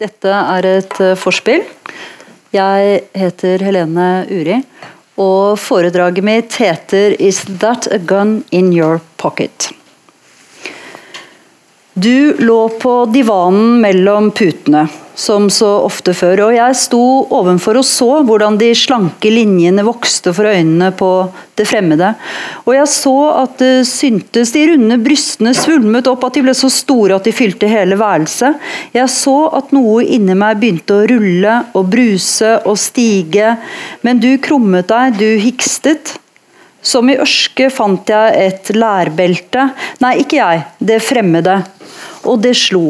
[0.00, 1.66] Dette er et eh, forspill.
[2.56, 4.56] Jeg heter Helene Uri,
[5.20, 9.68] og foredraget mitt heter 'Is that a gun in your pocket'?
[11.92, 14.88] Du lå på divanen mellom putene
[15.20, 16.46] som så ofte før.
[16.46, 17.00] Og jeg sto
[17.36, 21.10] ovenfor og så hvordan de slanke linjene vokste for øynene på
[21.58, 22.14] det fremmede.
[22.64, 26.70] Og jeg så at det syntes de runde brystene svulmet opp, at de ble så
[26.72, 28.56] store at de fylte hele værelset.
[28.96, 33.54] Jeg så at noe inni meg begynte å rulle og bruse og stige,
[34.06, 36.16] men du krummet deg, du hikstet.
[36.80, 39.66] Som i ørske fant jeg et lærbelte.
[40.00, 41.58] Nei, ikke jeg, det fremmede.
[42.24, 42.86] Og det slo.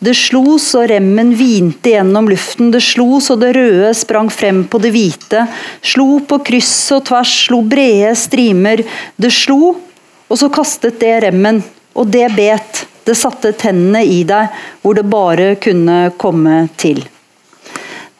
[0.00, 4.80] Det slo så remmen hvinte gjennom luften, det slo så det røde sprang frem på
[4.80, 5.42] det hvite.
[5.84, 8.80] Slo på kryss og tvers, slo brede strimer.
[9.20, 9.74] Det slo,
[10.24, 11.60] og så kastet det remmen.
[11.92, 12.86] Og det bet.
[13.04, 14.48] Det satte tennene i deg,
[14.80, 17.02] hvor det bare kunne komme til.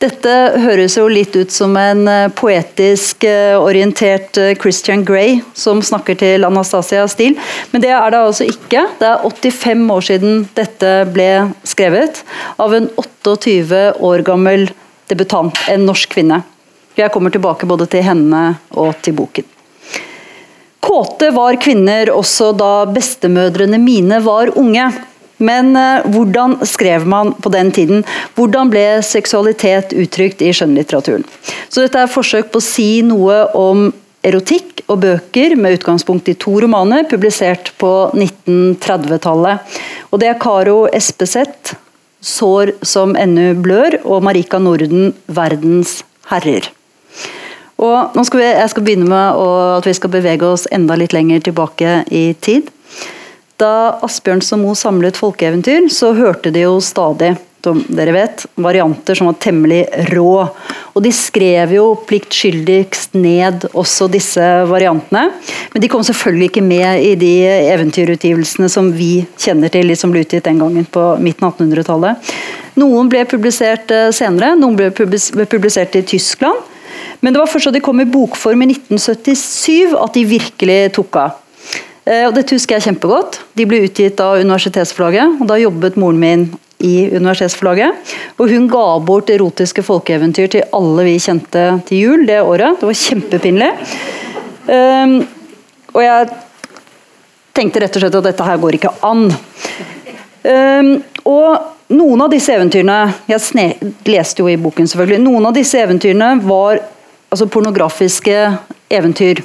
[0.00, 5.82] Dette høres jo litt ut som en eh, poetisk eh, orientert eh, Christian Grey som
[5.84, 7.36] snakker til Anastasia Steele,
[7.68, 8.86] men det er det altså ikke.
[8.96, 11.28] Det er 85 år siden dette ble
[11.68, 12.22] skrevet
[12.56, 14.70] av en 28 år gammel
[15.12, 16.40] debutant, en norsk kvinne.
[16.96, 18.44] Jeg kommer tilbake både til henne
[18.80, 19.44] og til boken.
[20.80, 24.88] Kåte var kvinner også da bestemødrene mine var unge.
[25.40, 28.04] Men eh, hvordan skrev man på den tiden?
[28.36, 31.24] Hvordan ble seksualitet uttrykt i skjønnlitteraturen?
[31.68, 33.88] Så dette er forsøk på å si noe om
[34.26, 39.78] erotikk og bøker med utgangspunkt i to romaner publisert på 1930-tallet.
[40.10, 41.76] Og det er Karo Espeseth,
[42.20, 46.68] 'Sår som ennu blør', og Marika Norden, 'Verdens herrer'.
[47.80, 49.46] Og nå skal vi, jeg skal begynne med å,
[49.78, 52.68] at vi skal bevege oss enda litt lenger tilbake i tid.
[53.60, 59.18] Da Asbjørnsen og Moe samlet folkeeventyr, så hørte de jo stadig som dere vet, varianter
[59.18, 59.82] som var temmelig
[60.14, 60.46] rå.
[60.94, 65.26] Og de skrev jo pliktskyldigst ned også disse variantene.
[65.74, 67.34] Men de kom selvfølgelig ikke med i de
[67.74, 72.32] eventyrutgivelsene som vi kjenner til, de som ble utgitt den gangen på midten av 1800-tallet.
[72.80, 76.64] Noen ble publisert eh, senere, noen ble publisert i Tyskland.
[77.20, 81.20] Men det var først da de kom i bokform i 1977 at de virkelig tok
[81.20, 81.36] av.
[82.08, 83.40] Eh, og Dette husker jeg kjempegodt.
[83.58, 85.40] De ble utgitt av Universitetsforlaget.
[85.40, 86.46] og Da jobbet moren min
[86.80, 88.14] i Universitetsforlaget.
[88.40, 92.80] Og hun ga bort erotiske folkeeventyr til alle vi kjente til jul det året.
[92.80, 93.70] Det var kjempepinlig.
[94.70, 95.18] Um,
[95.92, 96.30] og jeg
[97.56, 99.26] tenkte rett og slett at dette her går ikke an.
[100.40, 100.90] Um,
[101.28, 105.20] og noen av disse eventyrene Jeg leste jo i boken, selvfølgelig.
[105.20, 106.80] Noen av disse eventyrene var
[107.30, 108.36] altså pornografiske
[108.90, 109.42] eventyr.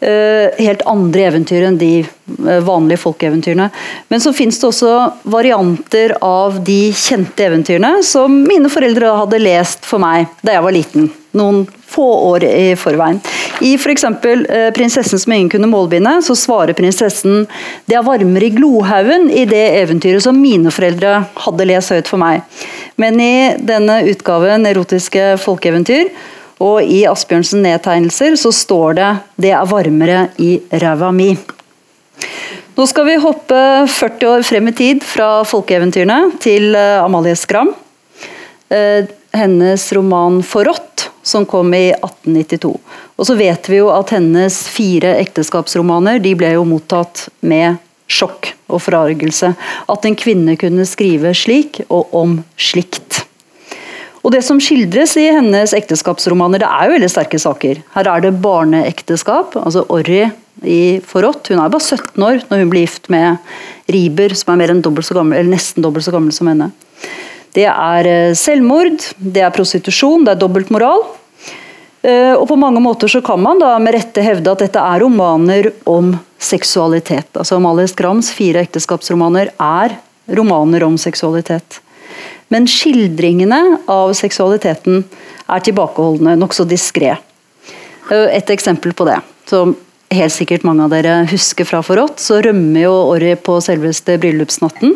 [0.00, 3.70] Eh, helt andre eventyr enn de eh, vanlige folkeeventyrene.
[4.12, 4.90] Men så fins det også
[5.32, 10.76] varianter av de kjente eventyrene som mine foreldre hadde lest for meg da jeg var
[10.76, 11.08] liten.
[11.36, 13.22] Noen få år i forveien.
[13.64, 14.04] I f.eks.
[14.20, 17.46] For eh, 'Prinsessen som ingen kunne målbinde' så svarer prinsessen
[17.88, 22.20] 'Det er varmere i Glohaugen' i det eventyret som mine foreldre hadde lest høyt for
[22.20, 22.44] meg.
[23.00, 26.12] Men i denne utgaven, erotiske folkeeventyr,
[26.62, 31.36] og i Asbjørnsen nedtegnelser så står det 'Det er varmere i ræva mi'.
[32.76, 37.74] Nå skal vi hoppe 40 år frem i tid fra folkeeventyrene til eh, Amalie Skram.
[38.68, 42.78] Eh, hennes roman 'Forrådt', som kom i 1892.
[43.16, 47.76] Og så vet vi jo at hennes fire ekteskapsromaner de ble jo mottatt med
[48.08, 49.54] sjokk og forargelse.
[49.88, 53.25] At en kvinne kunne skrive slik og om slikt.
[54.26, 57.78] Og Det som skildres i hennes ekteskapsromaner, det er jo veldig sterke saker.
[57.94, 59.54] Her er det barneekteskap.
[59.54, 60.24] altså Orry
[60.66, 61.52] i forrådt.
[61.52, 63.38] Hun er bare 17 år når hun blir gift med
[63.86, 66.72] Riber, som er dobbelt gammel, nesten dobbelt så gammel som henne.
[67.54, 71.06] Det er eh, selvmord, det er prostitusjon, det er dobbeltmoral.
[72.02, 75.06] Eh, og på mange måter så kan man da med rette hevde at dette er
[75.06, 77.30] romaner om seksualitet.
[77.38, 80.00] Altså Amalie Skrams fire ekteskapsromaner er
[80.34, 81.78] romaner om seksualitet.
[82.52, 85.02] Men skildringene av seksualiteten
[85.50, 87.16] er tilbakeholdne, nokså diskré.
[88.10, 89.18] Et eksempel på det,
[89.50, 89.74] som
[90.14, 94.94] helt sikkert mange av dere husker fra forrådt, så rømmer jo Orry på selveste bryllupsnatten.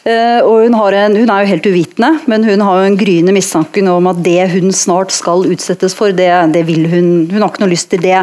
[0.00, 3.34] Eh, og hun, en, hun, er jo helt uvitende, men hun har jo en gryende
[3.36, 7.50] mistanke om at det hun snart skal utsettes for, det, det vil hun Hun har
[7.50, 8.22] ikke noe lyst til det.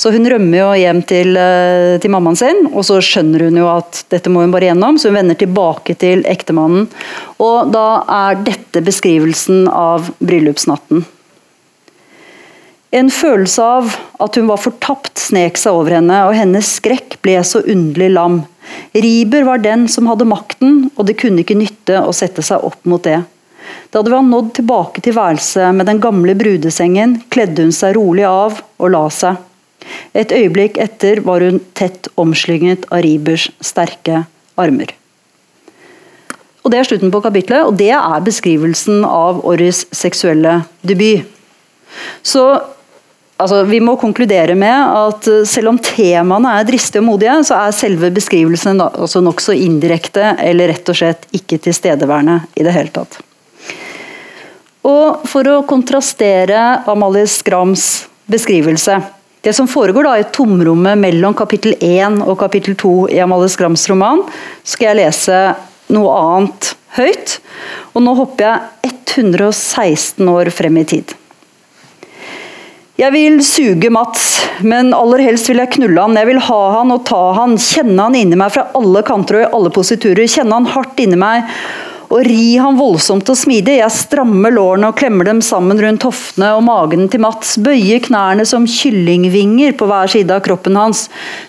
[0.00, 3.68] Så hun rømmer jo hjem til, eh, til, mammaen sin, og så skjønner hun jo
[3.68, 6.88] at dette må hun bare gjennom, så hun vender tilbake til ektemannen.
[7.40, 7.86] Og da
[8.24, 11.04] er dette beskrivelsen av bryllupsnatten.
[12.90, 17.36] En følelse av at hun var fortapt, snek seg over henne, og hennes skrekk ble
[17.46, 18.40] så underlig lam.
[18.94, 22.80] Riber var den som hadde makten, og det kunne ikke nytte å sette seg opp
[22.90, 23.20] mot det.
[23.94, 28.26] Da det var nådd tilbake til værelset med den gamle brudesengen, kledde hun seg rolig
[28.26, 29.38] av og la seg.
[30.14, 34.24] Et øyeblikk etter var hun tett omslynget av Ribers sterke
[34.58, 34.96] armer.
[36.60, 41.24] Og Det er slutten på kapitlet, og det er beskrivelsen av Orris seksuelle debut.
[42.22, 42.44] Så
[43.40, 47.58] altså, Vi må konkludere med at eh, selv om temaene er dristige og modige, så
[47.64, 52.92] er selve beskrivelsen altså nokså indirekte eller rett og slett ikke tilstedeværende i det hele
[52.94, 53.20] tatt.
[54.86, 58.94] Og For å kontrastere Amalie Skrams beskrivelse
[59.44, 63.86] Det som foregår da i tomrommet mellom kapittel 1 og kapittel 2 i Amalie Skrams
[63.88, 64.20] roman,
[64.64, 65.38] skal jeg lese
[65.90, 67.38] noe annet høyt.
[67.94, 71.16] Og nå hopper jeg 116 år frem i tid.
[73.00, 74.24] Jeg vil suge Mats,
[74.60, 76.18] men aller helst vil jeg knulle han.
[76.20, 79.44] Jeg vil ha han og ta han, kjenne han inni meg fra alle kanter og
[79.46, 80.28] i alle positurer.
[80.28, 81.48] Kjenne han hardt inni meg
[82.10, 83.78] og ri han voldsomt og smidig.
[83.78, 87.54] Jeg strammer lårene og klemmer dem sammen rundt hoftene og magen til Mats.
[87.62, 91.06] Bøyer knærne som kyllingvinger på hver side av kroppen hans.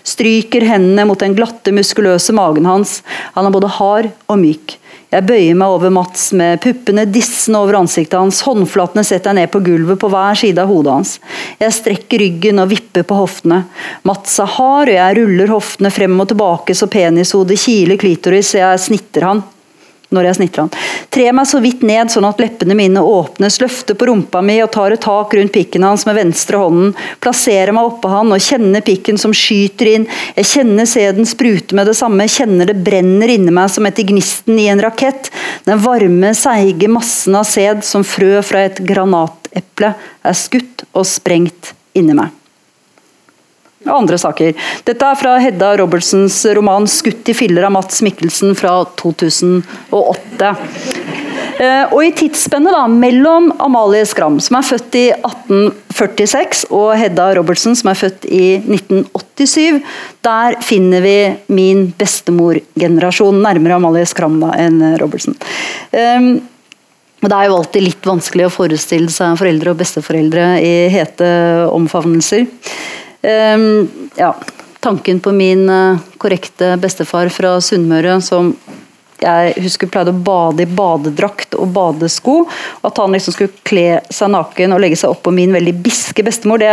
[0.08, 3.02] Stryker hendene mot den glatte, muskuløse magen hans.
[3.36, 4.78] Han er både hard og myk.
[5.12, 8.40] Jeg bøyer meg over Mats med puppene dissende over ansiktet hans.
[8.46, 11.14] Håndflatene setter jeg ned på gulvet på hver side av hodet hans.
[11.60, 13.62] Jeg strekker ryggen og vipper på hoftene.
[14.08, 18.80] Mats er hard, og jeg ruller hoftene frem og tilbake så penishodet kiler klitoris, jeg
[18.80, 19.44] snitter han
[20.12, 20.72] når jeg snitter han.
[21.12, 24.70] Trer meg så vidt ned sånn at leppene mine åpnes, løfter på rumpa mi og
[24.74, 26.92] tar et tak rundt pikken hans med venstre hånden.
[27.22, 30.08] Plasserer meg oppå han og kjenner pikken som skyter inn.
[30.36, 34.60] Jeg kjenner sæden sprute med det samme, kjenner det brenner inni meg som etter gnisten
[34.60, 35.32] i en rakett.
[35.68, 41.74] Den varme, seige massen av sæd som frø fra et granateple er skutt og sprengt
[41.98, 42.41] inni meg
[43.86, 44.52] og andre saker.
[44.86, 50.56] Dette er fra Hedda Robertsens roman 'Skutt i filler' av Mats Mikkelsen fra 2008.
[51.62, 57.28] Eh, og I tidsspennet da, mellom Amalie Skram, som er født i 1846, og Hedda
[57.38, 59.82] Robertsen, som er født i 1987,
[60.24, 61.16] der finner vi
[61.52, 63.42] min bestemorgenerasjon.
[63.44, 65.36] Nærmere Amalie Skram da, enn Robertsen.
[65.92, 66.32] Um,
[67.22, 71.28] og Det er jo alltid litt vanskelig å forestille seg foreldre og besteforeldre i hete
[71.70, 72.48] omfavnelser.
[73.22, 73.88] Um,
[74.18, 74.34] ja,
[74.80, 78.50] tanken på min uh, korrekte bestefar fra Sunnmøre som
[79.22, 82.36] jeg husker pleide å bade i badedrakt og badesko.
[82.44, 86.24] og At han liksom skulle kle seg naken og legge seg oppå min veldig biske
[86.26, 86.70] bestemor, det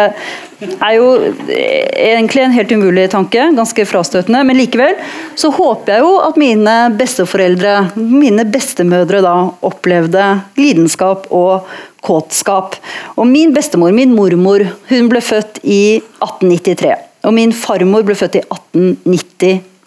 [0.60, 1.10] er jo
[1.40, 3.50] egentlig en helt umulig tanke.
[3.56, 4.44] Ganske frastøtende.
[4.48, 4.98] Men likevel
[5.40, 9.36] så håper jeg jo at mine besteforeldre, mine bestemødre, da
[9.66, 10.26] opplevde
[10.60, 11.70] lidenskap og
[12.06, 12.78] kåtskap.
[13.20, 16.96] Og min bestemor, min mormor, hun ble født i 1893.
[17.28, 18.46] Og min farmor ble født i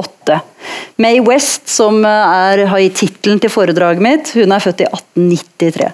[0.03, 0.41] 1898.
[1.03, 5.93] May West, som er, har gitt tittelen til foredraget mitt, hun er født i 1893.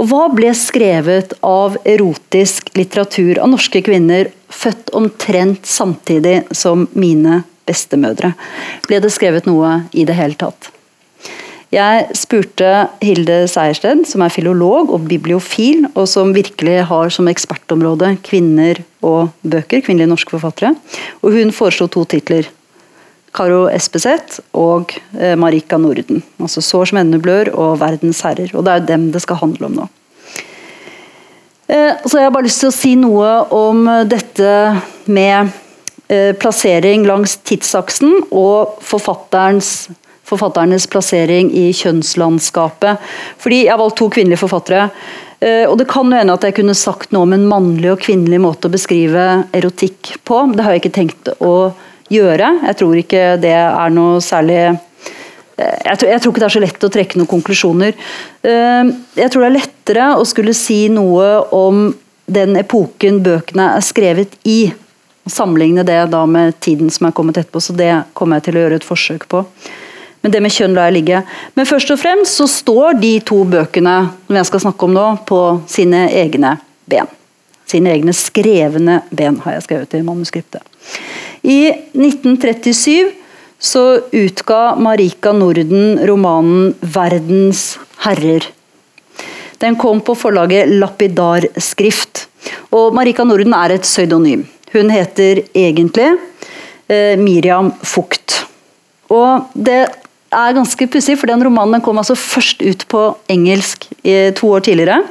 [0.00, 7.42] Og Hva ble skrevet av erotisk litteratur av norske kvinner født omtrent samtidig som mine
[7.68, 8.32] bestemødre?
[8.88, 10.72] Ble det skrevet noe i det hele tatt?
[11.74, 12.68] Jeg spurte
[13.02, 19.32] Hilde Seiersted, som er filolog og bibliofil, og som virkelig har som ekspertområde kvinner og
[19.42, 20.74] bøker, kvinnelige norske forfattere.
[21.22, 22.46] Og hun foreslo to titler.
[23.34, 26.22] Karo Espeseth og eh, Marika Norden.
[26.38, 28.54] Altså 'Sår som ennå blør' og 'Verdens herrer'.
[28.54, 29.88] Og det er jo dem det skal handle om nå.
[31.68, 35.50] Eh, så jeg har bare lyst til å si noe om dette med
[36.08, 39.88] eh, plassering langs tidsaksen og forfatterens
[40.24, 42.96] forfatternes plassering i kjønnslandskapet.
[43.38, 44.90] Fordi Jeg har valgt to kvinnelige forfattere.
[45.40, 48.00] Eh, og Det kan jo hende at jeg kunne sagt noe om en mannlig og
[48.00, 50.54] kvinnelig måte å beskrive erotikk på.
[50.54, 51.93] Det har jeg ikke tenkt å gjøre.
[52.12, 54.76] Jeg tror ikke det er noe særlig eh,
[55.56, 57.94] jeg tror, jeg tror, ikke det er så lett å trekke noen konklusjoner.
[58.42, 61.86] Eh, jeg tror det er lettere å skulle si noe om
[62.26, 64.72] den epoken bøkene er skrevet i.
[65.30, 68.64] Sammenligne det da med tiden som er kommet etterpå, så det kommer jeg til å
[68.64, 69.44] gjøre et forsøk på.
[70.24, 71.20] Men det med kjønn lar jeg ligge.
[71.56, 75.08] Men først og fremst så står de to bøkene som jeg skal snakke om nå,
[75.28, 76.54] på sine egne
[76.88, 77.10] ben.
[77.68, 80.64] Sine egne skrevne ben, har jeg skrevet i manuskriptet.
[81.44, 83.12] I 1937
[83.58, 88.46] så utga Marika Norden romanen 'Verdens herrer'.
[89.58, 92.26] Den kom på forlaget Lapidar Skrift.
[92.72, 94.46] Og Marika Norden er et pseudonym.
[94.72, 96.16] Hun heter egentlig
[96.88, 98.46] eh, Miriam Fugt.
[99.12, 99.84] Og det
[100.32, 103.84] er ganske pussig, for den romanen kom altså først ut på engelsk
[104.36, 105.02] to år tidligere.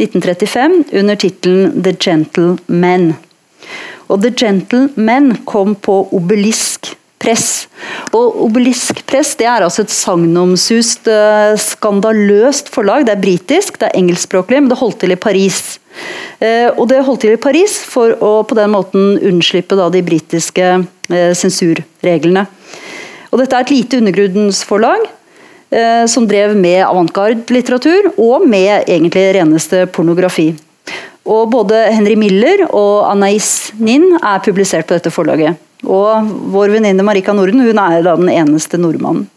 [0.00, 3.12] 1935 under tittelen 'The Gentlemen'.
[4.10, 7.68] Og 'The Gentlemen' kom på Obelisk press.
[8.16, 13.04] Og Obelisk press det er altså et sagnomsust, uh, skandaløst forlag.
[13.06, 15.78] Det er britisk, det er engelskspråklig, men det holdt til i Paris.
[16.40, 20.72] Uh, og det holdt til i Paris for å på den måten unnslippe de britiske
[20.80, 22.46] uh, sensurreglene.
[23.30, 25.08] Og dette er et lite undergrunnsforlag
[26.10, 30.48] som drev med avantgarde-litteratur og med egentlig reneste pornografi.
[31.30, 35.58] Og både Henry Miller og Anais Nin er publisert på dette forlaget.
[35.86, 39.28] Og vår venninne Marika Norden hun er da den eneste nordmannen.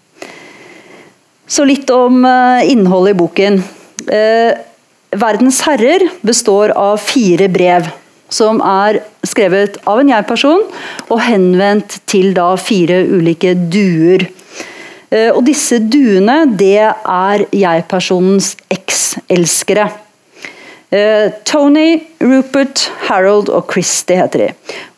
[1.47, 3.59] Så litt om eh, innholdet i boken.
[4.07, 4.53] Eh,
[5.13, 7.91] 'Verdens herrer' består av fire brev.
[8.33, 10.63] Som er skrevet av en jeg-person
[11.11, 14.25] og henvendt til da fire ulike duer.
[15.13, 19.91] Eh, og disse duene, det er jeg-personens ekselskere.
[20.93, 24.49] Eh, Tony, Rupert, Harold og Christy heter de.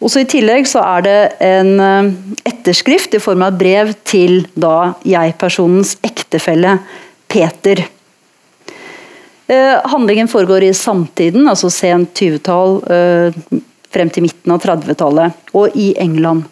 [0.03, 2.09] Også I tillegg så er det en eh,
[2.51, 6.73] etterskrift i form av brev til da jeg-personens ektefelle
[7.31, 7.85] Peter.
[9.47, 12.81] Eh, handlingen foregår i samtiden, altså sent 20-tall
[13.95, 16.43] frem til midten av 30-tallet, og i England.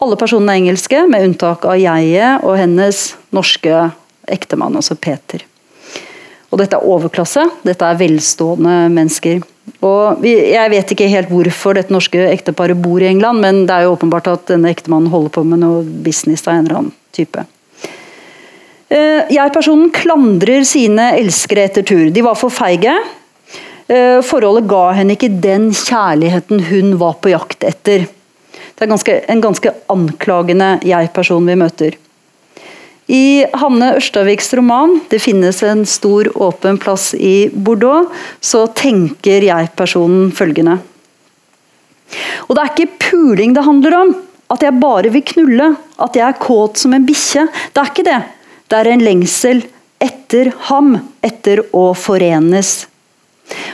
[0.00, 3.86] Alle personene er engelske, med unntak av jeget og hennes norske
[4.28, 5.46] ektemann, altså Peter.
[6.50, 9.42] Og dette er overklasse, dette er velstående mennesker.
[9.86, 13.86] Og jeg vet ikke helt hvorfor dette norske ekteparet bor i England, men det er
[13.86, 17.46] jo åpenbart at denne ektemannen holder på med noe business av en eller annen type.
[18.90, 22.08] Eh, jeg-personen klandrer sine elskere etter tur.
[22.10, 22.96] De var for feige.
[23.86, 28.08] Eh, forholdet ga henne ikke den kjærligheten hun var på jakt etter.
[28.50, 31.98] Det er ganske, en ganske anklagende jeg-person vi møter.
[33.10, 38.06] I Hanne Ørstaviks roman 'Det finnes en stor åpen plass i Bordeaux',
[38.40, 40.78] så tenker jeg-personen følgende.
[42.46, 44.14] Og det er ikke puling det handler om.
[44.50, 45.76] At jeg bare vil knulle.
[45.98, 47.46] At jeg er kåt som en bikkje.
[47.74, 48.20] Det er ikke det.
[48.70, 49.62] Det er en lengsel
[50.02, 50.96] etter ham.
[51.22, 52.86] Etter å forenes.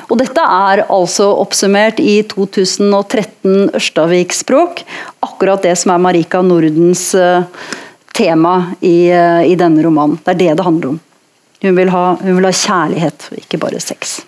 [0.09, 4.85] Og Dette er altså oppsummert i 2013 Ørstavik-språk.
[5.25, 7.45] Akkurat det som er Marika Nordens uh,
[8.17, 10.19] tema i, eh, i, denne romanen.
[10.25, 11.03] Det er det det handler om.
[11.63, 14.21] Hun vil, ha, hun vil ha kjærlighet, ikke bare sex.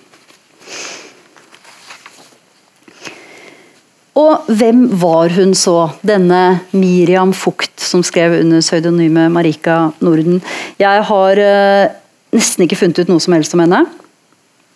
[4.18, 10.40] Og hvem var hun så, denne Miriam Fugt som skrev under pseudonymet Marika Norden?
[10.80, 11.94] Jeg har eh,
[12.34, 13.84] nesten ikke funnet ut noe som helst om henne.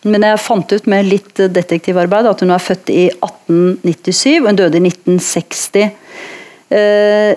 [0.06, 4.58] Men jeg fant ut med litt detektivarbeid at hun er født i 1897 og hun
[4.58, 5.90] døde i 1960.
[6.72, 7.32] Eh,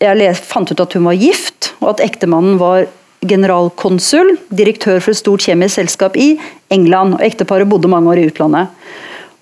[0.00, 2.86] jeg fant ut at hun var gift, og at ektemannen var
[3.26, 6.36] generalkonsul, direktør for et stort kjemisk selskap i
[6.70, 7.16] England.
[7.18, 8.68] og Ekteparet bodde mange år i utlandet.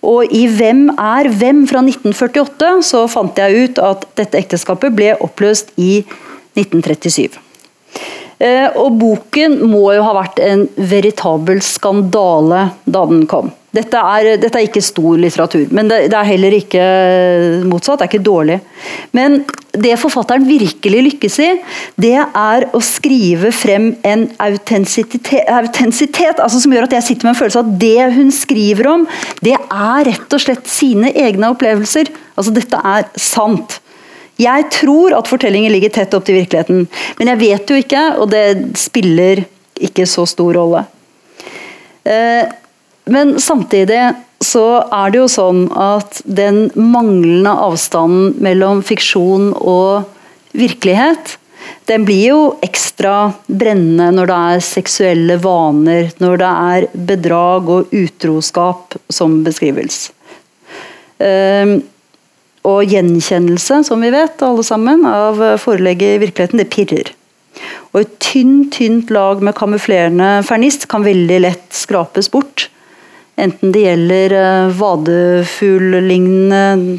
[0.07, 5.17] Og i Hvem er hvem fra 1948 så fant jeg ut at dette ekteskapet ble
[5.21, 6.05] oppløst i
[6.57, 7.37] 1937.
[8.37, 13.51] Eh, og boken må jo ha vært en veritabel skandale da den kom.
[13.77, 16.85] Dette er, dette er, ikke stor litteratur, men det, det, er heller ikke
[17.69, 18.01] motsatt.
[18.01, 18.59] Det er ikke dårlig.
[19.17, 19.43] Men
[19.77, 21.51] det forfatteren virkelig lykkes i,
[22.01, 27.41] det er å skrive frem en autentisitet, altså som gjør at jeg sitter med en
[27.43, 29.05] følelse av at det hun skriver om,
[29.45, 32.09] det er rett og slett sine egne opplevelser.
[32.37, 33.81] Altså Dette er sant.
[34.41, 36.85] Jeg tror at fortellingen ligger tett opp til virkeligheten,
[37.21, 38.45] men jeg vet jo ikke, og det
[38.77, 39.45] spiller
[39.87, 40.83] ikke så stor rolle.
[42.07, 42.45] Eh,
[43.11, 44.03] men samtidig
[44.45, 50.07] så er det jo sånn at den manglende avstanden mellom fiksjon og
[50.57, 51.37] virkelighet,
[51.87, 57.95] den blir jo ekstra brennende når det er seksuelle vaner, når det er bedrag og
[57.95, 60.09] utroskap som beskrives.
[61.23, 61.79] Um,
[62.67, 67.13] og gjenkjennelse, som vi vet alle sammen, av forelegget i virkeligheten, det pirrer.
[67.95, 72.67] Og et tynt, tynt lag med kamuflerende fernist kan veldig lett skrapes bort.
[73.37, 76.99] Enten det gjelder uh, vadefugl-lignende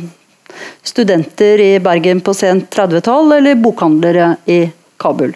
[0.85, 4.69] studenter i Bergen på sent 30-tall, eller bokhandlere i
[5.01, 5.33] Kabul.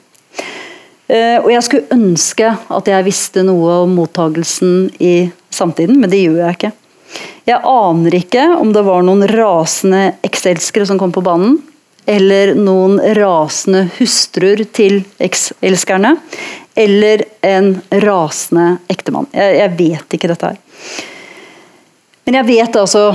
[1.10, 6.22] Uh, og jeg skulle ønske at jeg visste noe om mottagelsen i samtiden, men det
[6.22, 6.72] gjør jeg ikke.
[7.50, 11.58] Jeg aner ikke om det var noen rasende ekselskere som kom på banen,
[12.06, 16.16] eller noen rasende hustruer til ekselskerne,
[16.78, 17.74] eller en
[18.06, 19.28] rasende ektemann.
[19.34, 20.62] Jeg, jeg vet ikke dette her.
[22.26, 23.06] Men jeg vet altså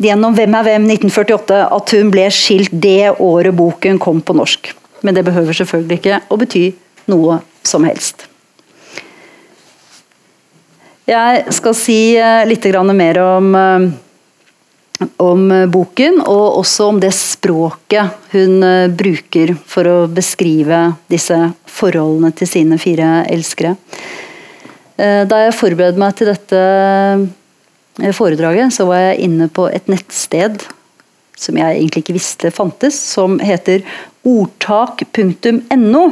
[0.00, 4.72] gjennom Hvem er hvem 1948 at hun ble skilt det året boken kom på norsk.
[5.04, 6.64] Men det behøver selvfølgelig ikke å bety
[7.12, 8.26] noe som helst.
[11.04, 12.16] Jeg skal si
[12.48, 12.66] litt
[12.96, 13.50] mer om,
[15.20, 18.64] om boken, og også om det språket hun
[18.96, 21.36] bruker for å beskrive disse
[21.68, 23.74] forholdene til sine fire elskere.
[24.96, 30.62] Da jeg forberedte meg til dette foredraget, så var jeg inne på et nettsted
[31.38, 33.82] som jeg egentlig ikke visste fantes, som heter
[34.26, 36.04] ordtak.no.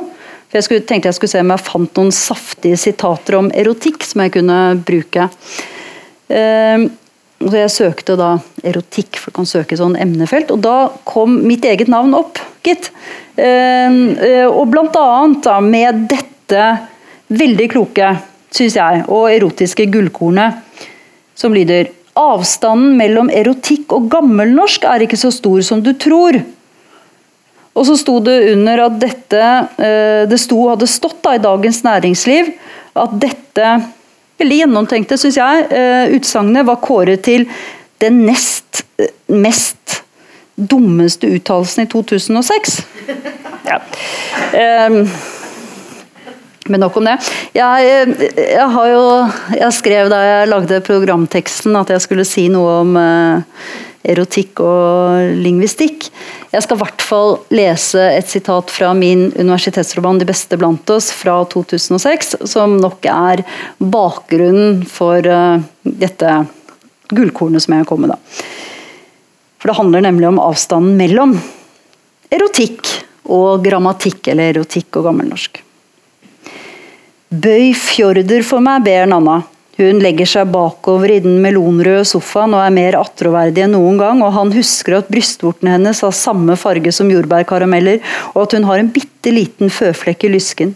[0.48, 4.04] For Jeg skulle, tenkte jeg skulle se om jeg fant noen saftige sitater om erotikk
[4.04, 4.58] som jeg kunne
[4.88, 5.28] bruke.
[6.32, 6.90] Uh,
[7.42, 10.52] så Jeg søkte da erotikk, for du kan søke sånn emnefelt.
[10.54, 12.92] Og da kom mitt eget navn opp, gitt.
[13.34, 16.68] Og blant annet da, med dette
[17.34, 18.12] veldig kloke,
[18.52, 20.62] syns jeg, og erotiske gullkornet,
[21.38, 26.36] som lyder Avstanden mellom erotikk og gammelnorsk er ikke så stor som du tror.
[27.72, 29.40] Og så sto det under at dette
[29.80, 32.52] eh, Det sto, hadde stått da i Dagens Næringsliv
[33.00, 33.70] at dette
[34.42, 37.46] veldig gjennomtenkte, syns jeg, eh, utsagnet var kåret til
[38.04, 40.02] den nest eh, mest
[40.56, 42.82] dummeste uttalelsen i 2006.
[43.64, 43.78] Ja.
[44.52, 45.06] Um,
[46.70, 47.16] men nok om det.
[47.56, 49.06] Jeg, jeg, har jo
[49.56, 53.64] Jeg skrev da jeg lagde programteksten at jeg skulle si noe om uh,
[54.02, 56.08] erotikk og lingvistikk.
[56.52, 61.12] Jeg skal i hvert fall lese et sitat fra min universitetsroman 'De beste blant oss'
[61.14, 63.44] fra 2006, som nok er
[63.78, 66.34] bakgrunnen for uh, dette
[67.12, 68.14] gullkornet som jeg kom med.
[68.14, 68.18] da.
[69.62, 71.36] For det handler nemlig om avstanden mellom
[72.32, 72.88] erotikk
[73.30, 75.62] og grammatikk, eller erotikk og gammelnorsk.
[77.32, 79.38] Bøy fjorder for meg, ber Nanna.
[79.78, 84.20] Hun legger seg bakover i den melonrøde sofaen og er mer attråverdig enn noen gang,
[84.20, 88.82] og han husker at brystvortene hennes har samme farge som jordbærkarameller, og at hun har
[88.82, 90.74] en bitte liten føflekk i lysken.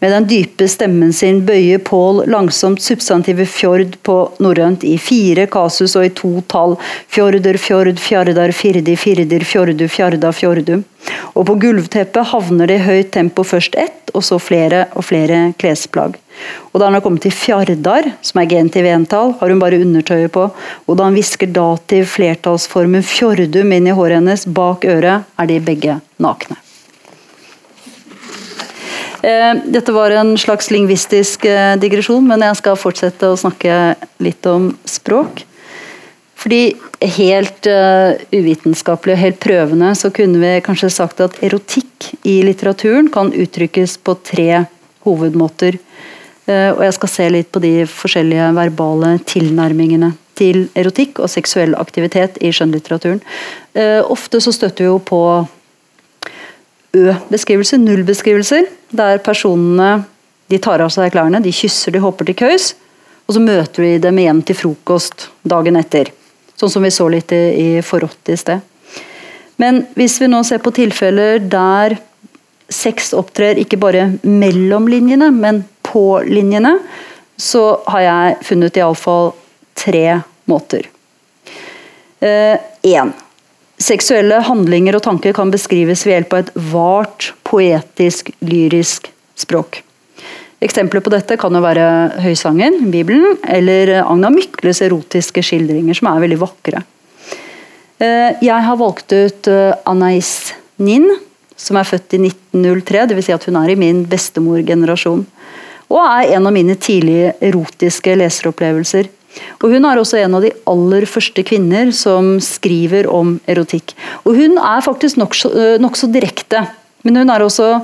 [0.00, 5.96] Med den dype stemmen sin bøyer Pål langsomt substantivet fjord på norrønt i fire kasus
[5.96, 6.76] og i to tall.
[7.12, 10.76] Fjorder, fjord, fjardar, firdi, firdir, fjordu, fjarda, fjordu.
[11.36, 15.52] Og på gulvteppet havner det i høyt tempo først ett, og så flere og flere
[15.60, 16.16] klesplagg.
[16.72, 20.32] Og Da han har kommet til fjardar, som er genitiv entall, har hun bare undertøyet
[20.34, 20.50] på.
[20.86, 25.60] Og da han hvisker dativ flertallsformen fjordum inn i håret hennes bak øret, er de
[25.60, 26.60] begge nakne.
[29.26, 34.46] Eh, dette var en slags lingvistisk eh, digresjon, men jeg skal fortsette å snakke litt
[34.46, 35.42] om språk.
[36.36, 36.76] Fordi
[37.16, 43.08] helt uh, uvitenskapelig og helt prøvende så kunne vi kanskje sagt at erotikk i litteraturen
[43.10, 44.60] kan uttrykkes på tre
[45.08, 45.80] hovedmåter.
[46.46, 52.36] Og jeg skal se litt på de forskjellige verbale tilnærmingene til erotikk og seksuell aktivitet
[52.44, 53.24] i skjønnlitteraturen.
[54.06, 55.22] Ofte så støtter vi jo på
[56.96, 60.04] Ø-beskrivelser, nullbeskrivelser, der personene
[60.50, 62.70] de tar av seg klærne, de kysser, de hopper til køys,
[63.26, 66.12] og så møter vi dem igjen til frokost dagen etter.
[66.56, 68.62] Sånn som vi så litt i, i Forrådt i sted.
[69.60, 71.96] Men hvis vi nå ser på tilfeller der
[72.72, 76.76] sex opptrer ikke bare mellom linjene, men på linjene,
[77.36, 79.32] så har jeg funnet iallfall
[79.76, 80.88] tre måter.
[82.22, 83.12] Én.
[83.12, 83.25] Eh,
[83.76, 89.82] Seksuelle handlinger og tanker kan beskrives ved hjelp av et vart, poetisk, lyrisk språk.
[90.64, 91.84] Eksempler på dette kan jo være
[92.24, 96.80] Høysangen, Bibelen, eller Agna Mykles erotiske skildringer, som er veldig vakre.
[98.00, 101.10] Eh, jeg har valgt ut eh, Anais Nin,
[101.56, 103.28] som er født i 1903, dvs.
[103.28, 105.26] Si at hun er i min bestemorgenerasjon.
[105.92, 109.12] Og er en av mine tidlige erotiske leseropplevelser.
[109.62, 113.94] Og Hun er også en av de aller første kvinner som skriver om erotikk.
[114.24, 116.66] Og Hun er faktisk nokså eh, nok direkte,
[117.04, 117.80] men hun er også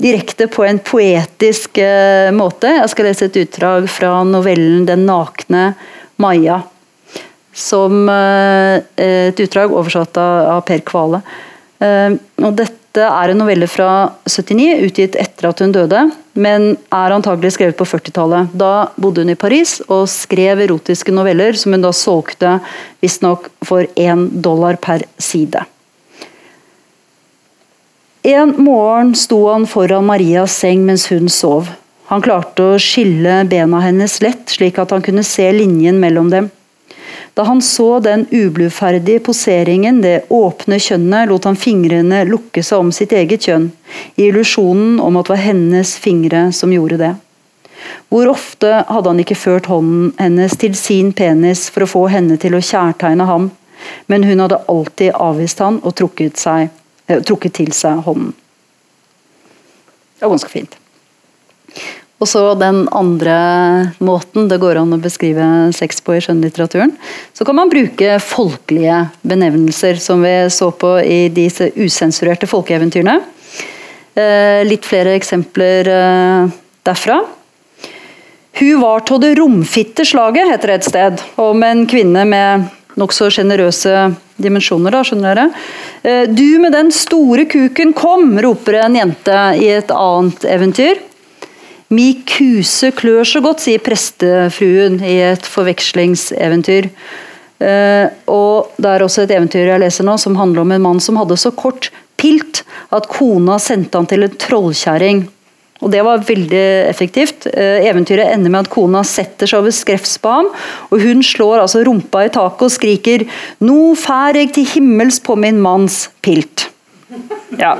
[0.00, 2.72] direkte på en poetisk eh, måte.
[2.80, 5.74] Jeg skal lese et utdrag fra novellen 'Den nakne
[6.16, 6.62] Maja'.
[7.52, 11.22] Som eh, et utdrag oversatt av, av Per Kvale.
[11.80, 13.88] Eh, og dette dette er en novelle fra
[14.26, 16.00] 79, utgitt etter at hun døde,
[16.34, 18.50] men er antagelig skrevet på 40-tallet.
[18.50, 22.56] Da bodde hun i Paris og skrev erotiske noveller som hun da solgte
[22.98, 25.62] visstnok for én dollar per side.
[28.26, 31.70] En morgen sto han foran Marias seng mens hun sov.
[32.10, 36.50] Han klarte å skille bena hennes lett, slik at han kunne se linjen mellom dem.
[37.34, 42.92] Da han så den ubluferdige poseringen, det åpne kjønnet, lot han fingrene lukke seg om
[42.94, 43.70] sitt eget kjønn,
[44.16, 47.14] i illusjonen om at det var hennes fingre som gjorde det.
[48.10, 52.36] Hvor ofte hadde han ikke ført hånden hennes til sin penis for å få henne
[52.42, 53.50] til å kjærtegne ham,
[54.10, 56.68] men hun hadde alltid avvist han og trukket, seg,
[57.08, 58.34] eh, trukket til seg hånden.
[60.18, 60.76] Det var ganske fint.
[62.20, 63.36] Og så den andre
[64.04, 66.92] måten det går an å beskrive sex på i skjønnlitteraturen.
[67.32, 73.16] Så kan man bruke folkelige benevnelser, som vi så på i disse usensurerte folkeeventyrene.
[74.20, 76.52] Eh, litt flere eksempler eh,
[76.84, 77.22] derfra.
[78.60, 82.68] Hun var av det romfitte slaget, heter det et sted, om en kvinne med
[83.00, 85.60] nokså sjenerøse dimensjoner, da, skjønner dere.
[86.02, 88.34] Eh, du med den store kuken, kom!
[88.44, 91.00] roper en jente i et annet eventyr.
[91.90, 96.86] Mi kuse klør så godt, sier prestefruen i et forvekslingseventyr.
[97.60, 101.02] Uh, og Det er også et eventyr jeg leser nå som handler om en mann
[101.02, 102.62] som hadde så kort pilt
[102.94, 105.26] at kona sendte han til en trollkjerring.
[105.80, 107.50] Og Det var veldig effektivt.
[107.50, 110.54] Uh, eventyret ender med at kona setter seg over skrevs på ham,
[110.94, 113.26] og hun slår altså rumpa i taket og skriker
[113.60, 116.68] 'Nå fær jeg til himmels på min manns pilt'.
[117.58, 117.74] Ja.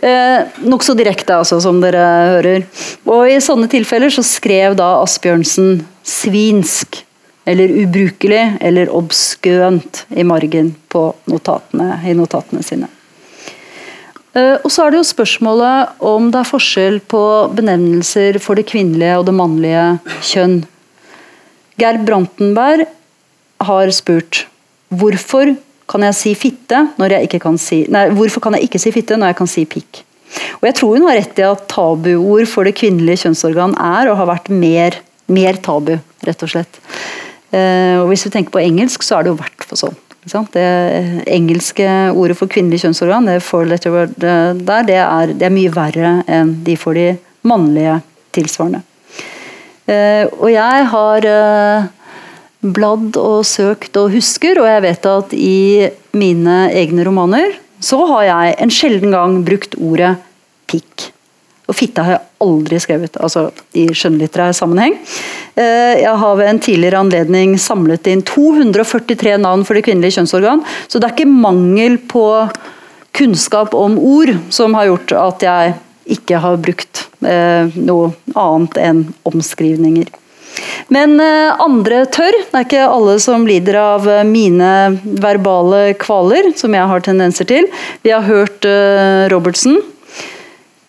[0.00, 2.04] Eh, Nokså direkte, altså, som dere
[2.34, 2.66] hører.
[3.08, 7.02] Og I sånne tilfeller så skrev da Asbjørnsen svinsk,
[7.46, 12.90] eller ubrukelig, eller obskønt i margen på notatene, i notatene sine.
[14.36, 17.22] Eh, og så er det jo spørsmålet om det er forskjell på
[17.56, 19.86] benevnelser for det kvinnelige og det mannlige
[20.32, 20.58] kjønn.
[21.80, 22.86] Gerd Brantenberg
[23.64, 24.44] har spurt
[24.92, 25.54] hvorfor
[25.90, 28.92] kan jeg si fitte når jeg ikke kan si Nei, hvorfor kan jeg ikke si
[28.94, 30.02] fitte når jeg kan si pikk?
[30.58, 34.18] Og jeg tror hun har rett i at tabuord for det kvinnelige kjønnsorgan er og
[34.20, 34.98] har vært mer,
[35.32, 35.94] mer tabu,
[36.26, 36.80] rett og slett.
[37.54, 40.02] Eh, og Hvis vi tenker på engelsk, så er det jo hvert for sånn.
[40.26, 40.66] Det
[41.30, 45.70] engelske ordet for kvinnelig kjønnsorgan, det four letter word der, det er, det er, mye
[45.70, 47.12] verre enn de for de
[47.46, 48.00] mannlige
[48.34, 48.82] tilsvarende.
[49.86, 51.86] Uh, og jeg har uh,
[52.64, 58.24] bladd og søkt og husker, og jeg vet at i mine egne romaner så har
[58.26, 60.16] jeg en sjelden gang brukt ordet
[60.70, 61.10] pikk.
[61.66, 64.94] Og fitte har jeg aldri skrevet, altså i skjønnlitterær sammenheng.
[65.58, 70.62] Eh, jeg har ved en tidligere anledning samlet inn 243 navn for det kvinnelige kjønnsorgan,
[70.86, 72.26] så det er ikke mangel på
[73.16, 75.74] kunnskap om ord som har gjort at jeg
[76.16, 80.12] ikke har brukt eh, noe annet enn omskrivninger.
[80.92, 82.36] Men eh, andre tør.
[82.50, 84.70] Det er ikke alle som lider av eh, mine
[85.22, 87.68] verbale kvaler, som jeg har tendenser til.
[88.06, 89.80] Vi har hørt eh, Robertsen.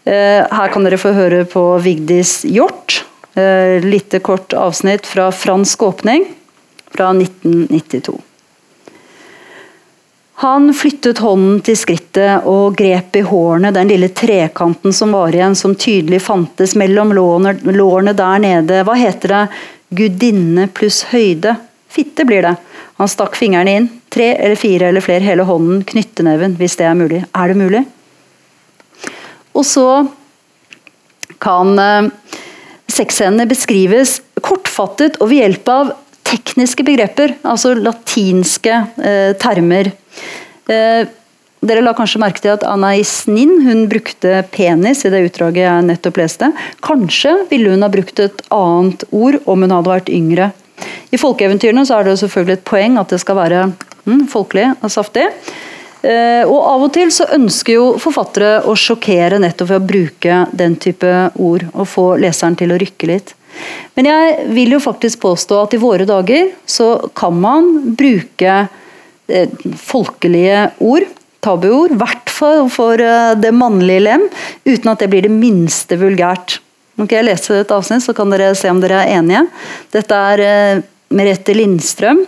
[0.07, 3.01] Her kan dere få høre på Vigdis Hjort.
[3.83, 6.23] Lite kort avsnitt fra fransk åpning
[6.95, 8.15] fra 1992.
[10.39, 15.55] Han flyttet hånden til skrittet og grep i hårene den lille trekanten som var igjen,
[15.57, 18.83] som tydelig fantes mellom lårene der nede.
[18.85, 19.41] Hva heter det?
[19.97, 21.55] Gudinne pluss høyde.
[21.89, 22.53] Fitte blir det.
[23.01, 23.89] Han stakk fingrene inn.
[24.13, 25.81] Tre eller fire eller flere hele hånden.
[25.89, 27.25] Knytteneven, hvis det er mulig.
[27.33, 27.85] Er det mulig?
[29.57, 29.89] Og så
[31.41, 35.95] kan eh, beskrives kortfattet og ved hjelp av
[36.27, 39.95] tekniske begreper, altså latinske eh, termer.
[40.71, 41.07] Eh,
[41.67, 45.85] dere la kanskje merke til at Anais Nin hun brukte penis i det utdraget jeg
[45.87, 46.51] nettopp leste.
[46.85, 50.51] Kanskje ville hun ha brukt et annet ord om hun hadde vært yngre.
[51.09, 53.63] I folkeeventyrene så er det selvfølgelig et poeng at det skal være
[54.05, 55.25] mm, folkelig og saftig.
[56.05, 60.39] Eh, og Av og til så ønsker jo forfattere å sjokkere nettopp ved å bruke
[60.53, 63.33] den type ord, og få leseren til å rykke litt.
[63.97, 68.67] Men jeg vil jo faktisk påstå at i våre dager så kan man bruke
[69.81, 71.07] folkelige ord,
[71.43, 74.25] tabuord, i hvert fall for eh, det mannlige lem,
[74.67, 76.59] uten at det blir det minste vulgært.
[76.97, 79.45] Kan jeg lese et avsnitt, så kan dere se om dere er enige.
[79.93, 82.25] Dette er eh, Merete Lindstrøm.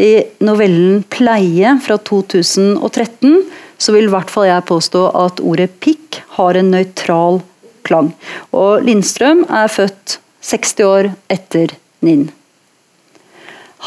[0.00, 3.42] I novellen 'Pleie' fra 2013
[3.80, 7.42] så vil i hvert fall jeg påstå at ordet 'pikk' har en nøytral
[7.84, 8.14] klang.
[8.56, 12.30] Og Lindstrøm er født 60 år etter Ninn.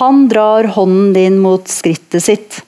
[0.01, 2.62] Han drar hånden din mot skrittet sitt.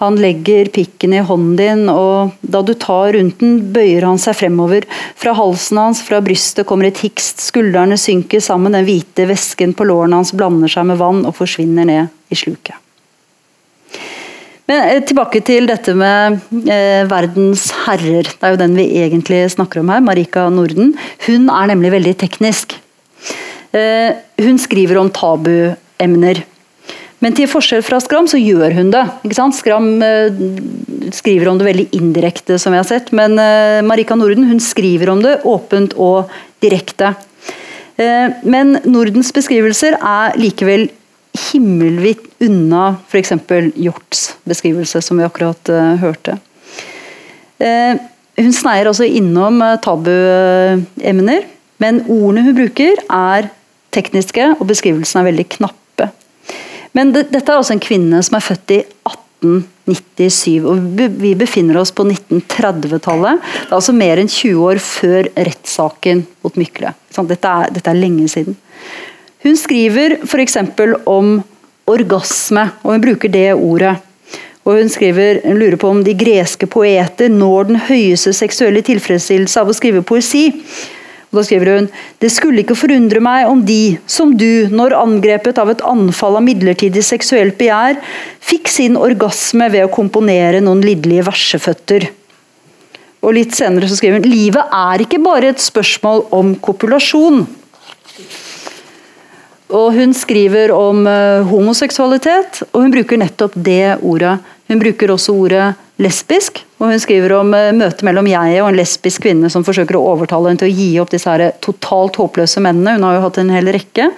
[0.00, 4.38] Han legger pikken i hånden din, og da du tar rundt den, bøyer han seg
[4.38, 4.86] fremover.
[5.20, 9.84] Fra halsen hans, fra brystet, kommer et hikst, skuldrene synker sammen, den hvite væsken på
[9.90, 12.80] lårene hans blander seg med vann og forsvinner ned i sluket.
[14.70, 18.24] Men eh, Tilbake til dette med eh, verdens herrer.
[18.30, 20.94] Det er jo den vi egentlig snakker om her, Marika Norden.
[21.26, 22.78] Hun er nemlig veldig teknisk.
[23.76, 26.40] Eh, hun skriver om tabuemner.
[27.20, 29.02] Men til forskjell fra Skram så gjør hun det.
[29.56, 30.38] Skram eh,
[31.12, 33.10] skriver om det veldig indirekte, som jeg har sett.
[33.16, 36.32] Men eh, Marika Norden hun skriver om det åpent og
[36.64, 37.12] direkte.
[38.00, 40.88] Eh, men Nordens beskrivelser er likevel
[41.50, 43.36] himmelvidt unna f.eks.
[43.76, 46.34] Hjorts beskrivelse, som vi akkurat hørte.
[47.60, 51.46] Hun sneier også innom tabuemner.
[51.80, 53.46] Men ordene hun bruker, er
[53.94, 56.10] tekniske, og beskrivelsen er veldig knappe.
[56.96, 61.78] Men det, dette er også en kvinne som er født i 1897, og vi befinner
[61.80, 63.40] oss på 1930-tallet.
[63.40, 66.92] Det er altså mer enn 20 år før rettssaken mot Mykle.
[67.30, 68.58] Dette er, dette er lenge siden.
[69.40, 70.58] Hun skriver f.eks.
[71.08, 71.38] om
[71.90, 73.96] orgasme, og hun bruker det ordet.
[74.68, 79.62] Og hun, skriver, hun lurer på om de greske poeter når den høyeste seksuelle tilfredsstillelse
[79.62, 80.50] av å skrive poesi.
[81.30, 81.88] Og da skriver hun
[82.22, 86.46] Det skulle ikke forundre meg om de, som du, når angrepet av et anfall av
[86.46, 88.00] midlertidig seksuelt begjær,
[88.42, 92.10] fikk sin orgasme ved å komponere noen lidderlige verseføtter.
[93.20, 97.44] Og litt senere så skriver hun livet er ikke bare et spørsmål om kopulasjon.
[99.70, 104.40] Og Hun skriver om uh, homoseksualitet, og hun bruker nettopp det ordet.
[104.66, 105.68] Hun bruker også ordet
[106.00, 109.98] lesbisk, og hun skriver om uh, møtet mellom jeg og en lesbisk kvinne som forsøker
[109.98, 112.96] å overtale henne til å gi opp disse her totalt håpløse mennene.
[112.96, 114.10] Hun har jo hatt en hel rekke,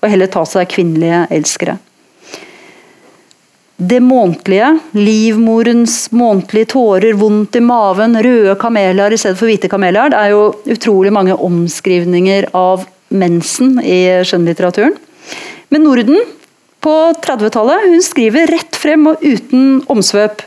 [0.00, 1.78] og heller ta seg kvinnelige elskere.
[3.80, 10.12] Det månedlige, livmorens månedlige tårer, vondt i maven, røde kameler i stedet for hvite kameler.
[10.12, 10.42] Det er jo
[10.74, 14.98] utrolig mange omskrivninger av mensen i skjønnlitteraturen.
[15.72, 16.20] Men Norden
[16.84, 16.92] på
[17.24, 20.44] 30-tallet hun skriver rett frem og uten omsvøp.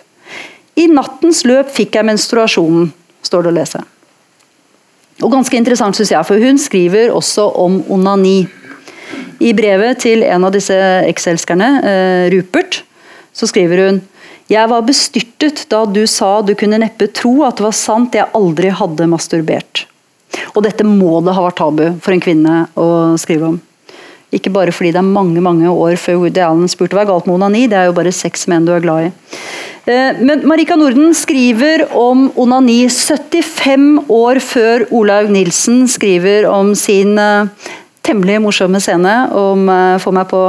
[0.80, 2.90] I nattens løp fikk jeg menstruasjonen,
[3.24, 3.84] står det å lese.
[5.22, 8.48] Og ganske interessant synes jeg, for Hun skriver også om onani.
[9.44, 10.74] I brevet til en av disse
[11.06, 12.82] ekselskerne, eh, Rupert,
[13.34, 14.02] så skriver hun
[14.52, 18.30] jeg var bestyrtet da du sa du kunne neppe tro at det var sant jeg
[18.36, 19.86] aldri hadde masturbert.
[20.54, 22.88] Og dette må det ha vært tabu for en kvinne å
[23.22, 23.62] skrive om.
[24.34, 27.28] Ikke bare fordi det er mange mange år før Woody Allen spurte hva er galt
[27.30, 29.14] med onani, det er jo bare seks menn du er glad i.
[29.86, 37.18] Eh, men Marika Norden skriver om onani 75 år før Olaug Nilsen skriver om sin
[37.20, 37.50] eh,
[38.04, 40.44] temmelig morsomme scene om eh, Få meg på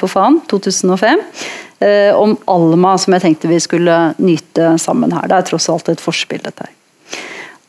[0.00, 1.22] for faen, 2005.
[2.16, 5.26] Om Alma, som jeg tenkte vi skulle nyte sammen her.
[5.28, 6.72] Det er tross alt et forspill, dette her.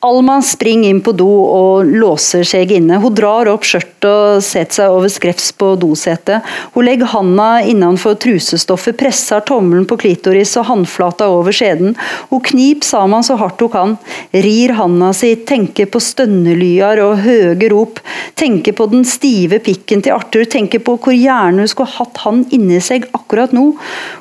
[0.08, 3.00] Alma springer inn på do og låser seg inne.
[3.04, 6.46] Hun drar opp skjørtet og setter seg over skrevs på dosetet.
[6.76, 11.98] Hun legger handa innenfor trusestoffet, presser tommelen på klitoris og håndflata over skjeden.
[12.30, 13.96] Hun kniper sammen så hardt hun kan,
[14.32, 18.00] rir handa si, tenker på stønnelyer og høye rop.
[18.40, 22.46] Tenker på den stive pikken til Arthur, tenker på hvor gjerne hun skulle hatt han
[22.56, 23.74] inni seg akkurat nå.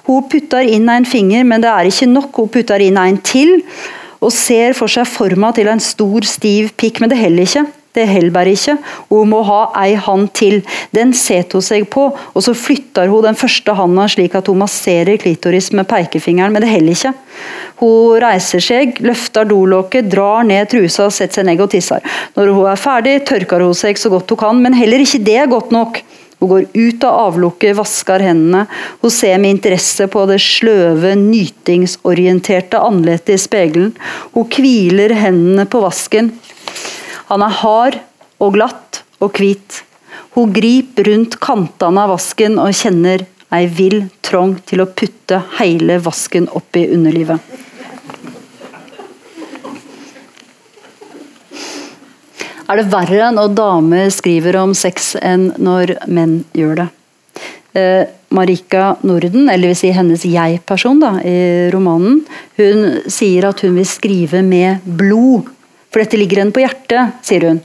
[0.08, 2.42] Hun putter inn en finger, men det er ikke nok.
[2.42, 3.60] Hun putter inn en til
[4.20, 7.66] og ser for seg forma til en stor, stiv pikk, men det heller ikke.
[7.96, 8.74] Det heller bare ikke.
[9.08, 10.58] Hun må ha ei hand til.
[10.92, 14.60] Den setter hun seg på, og så flytter hun den første handa slik at hun
[14.60, 17.14] masserer klitoris med pekefingeren, men det heller ikke.
[17.80, 22.04] Hun reiser seg, løfter dolokket, drar ned trusa, setter seg ned og tisser.
[22.36, 25.40] Når hun er ferdig, tørker hun seg så godt hun kan, men heller ikke det
[25.40, 26.02] er godt nok.
[26.40, 28.66] Hun går ut av avlukket, vasker hendene.
[29.00, 33.96] Hun ser med interesse på det sløve, nytingsorienterte andletet i speilet.
[34.34, 36.34] Hun hviler hendene på vasken.
[37.30, 38.00] Han er hard
[38.42, 39.82] og glatt og hvit.
[40.36, 43.24] Hun griper rundt kantene av vasken og kjenner
[43.56, 47.55] ei vill trong til å putte hele vasken opp i underlivet.
[52.66, 56.88] Er det verre når damer skriver om sex enn når menn gjør det.
[57.76, 62.22] Eh, Marika Norden, eller vil si hennes jeg-person i romanen,
[62.58, 62.80] hun
[63.12, 65.46] sier at hun vil skrive med blod.
[65.92, 67.60] For dette ligger henne på hjertet, sier hun.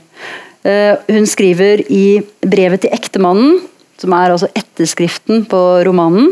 [0.62, 3.58] Eh, hun skriver i brevet til ektemannen,
[3.98, 6.30] som er altså etterskriften på romanen,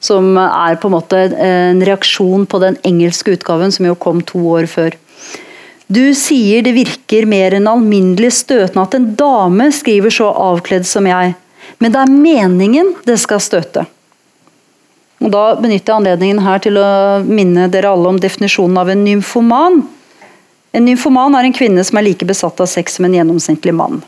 [0.00, 4.42] som er på en måte en reaksjon på den engelske utgaven som jo kom to
[4.52, 4.94] år før.
[5.86, 11.06] Du sier det virker mer enn alminnelig støtende at en dame skriver så avkledd som
[11.06, 11.36] jeg,
[11.78, 13.86] men det er meningen det skal støte.
[15.22, 16.88] Og Da benytter jeg anledningen her til å
[17.24, 19.80] minne dere alle om definisjonen av en nymfoman.
[20.76, 24.02] En nymfoman er en kvinne som er like besatt av sex som en gjennomsnittlig mann.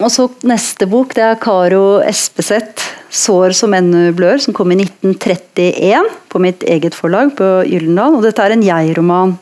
[0.00, 4.78] Og så Neste bok det er Karo Espeseth 'Sår som ennå blør', som kom i
[4.78, 8.16] 1931 på mitt eget forlag på Gyllendal.
[8.16, 9.36] Og dette er en jeg-roman.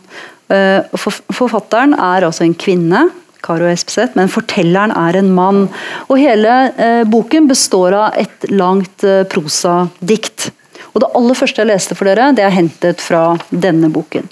[0.48, 3.10] Eh, forfatteren er altså en kvinne,
[3.44, 5.68] Karo Espeseth, men fortelleren er en mann.
[6.08, 10.50] Og hele eh, boken består av et langt eh, prosadikt.
[10.94, 14.26] Og det aller første jeg leste for dere, det er hentet fra denne boken.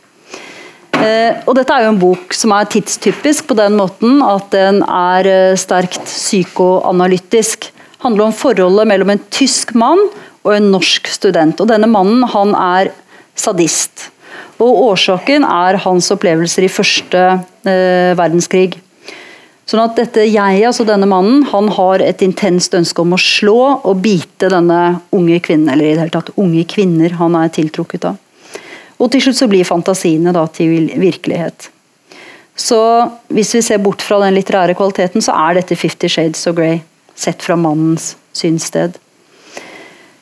[0.97, 4.81] Eh, og dette er jo en bok som er tidstypisk på den måten at den
[4.83, 7.69] er eh, sterkt psykoanalytisk.
[8.05, 10.03] Handler om forholdet mellom en tysk mann
[10.47, 11.61] og en norsk student.
[11.61, 12.93] Og denne mannen han er
[13.37, 14.11] sadist.
[14.63, 17.23] Og årsaken er hans opplevelser i første
[17.69, 18.77] eh, verdenskrig.
[19.67, 23.59] Sånn at dette jeg, altså denne mannen, han har et intenst ønske om å slå
[23.83, 28.07] og bite denne unge kvinnen, eller i det hele tatt unge kvinner han er tiltrukket
[28.13, 28.21] av.
[29.03, 31.69] Og til slutt så blir fantasiene da til virkelighet.
[32.57, 32.79] Så
[33.29, 36.81] hvis vi ser bort fra den litterære kvaliteten, så er dette 'Fifty Shades of Grey',
[37.17, 38.99] sett fra mannens synssted.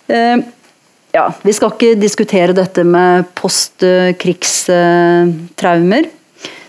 [0.07, 0.37] Eh,
[1.13, 6.05] ja, Vi skal ikke diskutere dette med postkrigstraumer.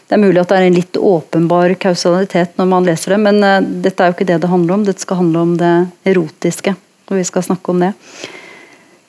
[0.05, 3.43] Det er mulig at det er en litt åpenbar kausalitet når man leser det, men
[3.43, 4.85] eh, dette er jo ikke det det handler om.
[4.85, 5.75] Dette skal handle om det
[6.11, 6.71] erotiske,
[7.09, 7.93] og vi skal snakke om det.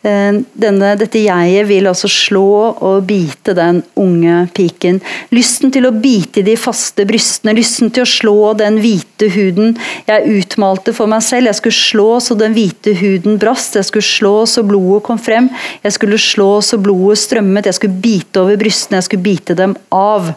[0.06, 2.50] Eh, denne, dette jeget vil altså slå
[2.84, 5.00] og bite den unge piken.
[5.34, 9.74] Lysten til å bite de faste brystene, lysten til å slå den hvite huden.
[10.06, 14.06] Jeg utmalte for meg selv, jeg skulle slå så den hvite huden brast, jeg skulle
[14.06, 15.50] slå så blodet kom frem,
[15.82, 19.74] jeg skulle slå så blodet strømmet, jeg skulle bite over brystene, jeg skulle bite dem
[19.94, 20.30] av.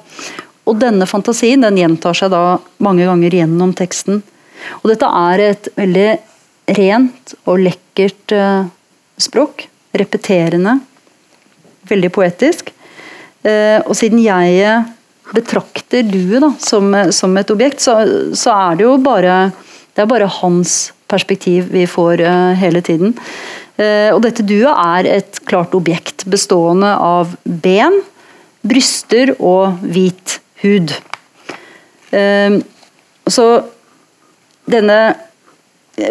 [0.69, 4.23] Og denne fantasien den gjentar seg da mange ganger gjennom teksten.
[4.82, 6.10] Og dette er et veldig
[6.77, 8.67] rent og lekkert uh,
[9.21, 9.67] språk.
[9.95, 10.79] Repeterende.
[11.89, 12.71] Veldig poetisk.
[13.43, 14.84] Eh, og siden jeg
[15.34, 18.01] betrakter duet som, som, et objekt, så,
[18.34, 19.51] så, er det jo bare
[19.93, 23.15] det er bare hans perspektiv vi får uh, hele tiden.
[23.79, 27.99] Uh, og dette duet er et klart objekt bestående av ben,
[28.65, 30.91] bryster og hvit hud.
[33.29, 33.45] Så
[34.67, 34.97] denne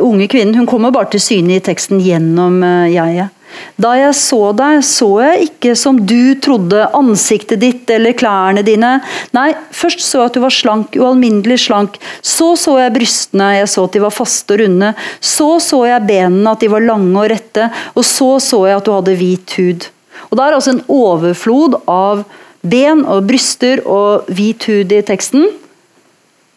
[0.00, 3.34] unge kvinnen hun kommer bare til syne i teksten gjennom uh, jeget.
[3.80, 8.98] Da jeg så deg, så jeg ikke som du trodde, ansiktet ditt eller klærne dine.
[9.36, 11.98] Nei, først så jeg at du var slank, ualminnelig slank.
[12.22, 14.92] Så så jeg brystene, jeg så at de var faste og runde.
[15.20, 17.70] Så så jeg benene, at de var lange og rette.
[17.94, 19.88] Og så så jeg at du hadde hvit hud.
[20.28, 22.26] Og Det er altså en overflod av
[22.66, 25.48] ben og bryster og hvit hud i teksten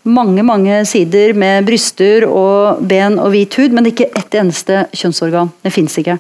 [0.03, 5.51] mange mange sider med bryster og ben og hvit hud, men ikke ett eneste kjønnsorgan.
[5.61, 6.17] Det fins ikke.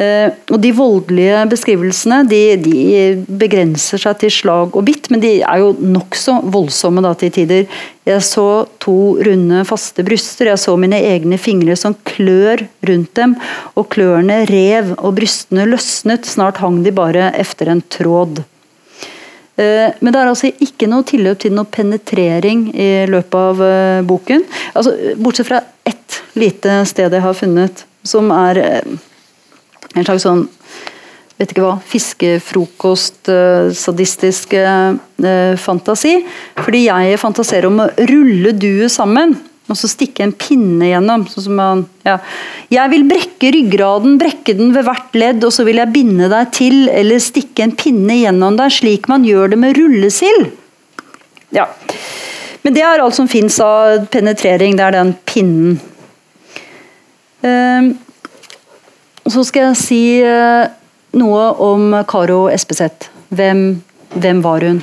[0.00, 2.76] Uh, og De voldelige beskrivelsene de, de,
[3.42, 7.66] begrenser seg til slag og bitt, men de er jo nokså voldsomme da til tider.
[8.08, 8.46] Jeg så
[8.80, 13.36] to runde, faste bryster, jeg så mine egne fingre som klør rundt dem.
[13.76, 18.40] Og klørne rev og brystene løsnet, snart hang de bare efter en tråd.
[19.60, 24.00] Eh, men det er altså ikke noe tilløp til noe penetrering i løpet av eh,
[24.06, 24.46] boken.
[24.72, 28.96] Altså, bortsett fra ett lite sted jeg har funnet, som er eh,
[29.94, 30.46] en slags sånn
[31.40, 33.30] vet ikke hva, fiskefrokost,
[33.72, 34.50] sadistisk
[35.64, 36.10] fantasi.
[36.60, 39.32] Fordi jeg fantaserer om å rulle duet sammen
[39.72, 41.26] og så stikke en pinne gjennom.
[41.30, 42.18] Sånn man, ja.
[42.72, 46.50] Jeg vil brekke ryggraden, brekke den ved hvert ledd, og så vil jeg binde deg
[46.56, 50.50] til eller stikke en pinne gjennom deg, slik man gjør det med rullesild.
[51.56, 51.66] Ja.
[52.62, 54.76] Men det er alt som fins av penetrering.
[54.76, 55.78] Det er den pinnen.
[57.40, 57.96] Uh,
[59.30, 60.68] så skal jeg si uh,
[61.16, 63.08] noe om Karo Espeseth.
[63.30, 63.80] Hvem,
[64.18, 64.82] hvem var hun?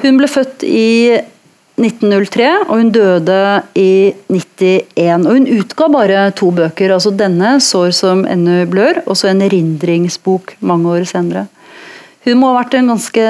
[0.00, 1.18] Hun ble født i
[1.80, 3.38] 1903, og hun døde
[3.78, 5.26] i 91.
[5.26, 6.92] Og hun utga bare to bøker.
[6.92, 11.46] altså Denne, 'Sår som ennå blør', og så en erindringsbok mange år senere.
[12.24, 13.24] Hun må ha vært en ganske